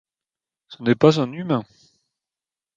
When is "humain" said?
1.31-1.63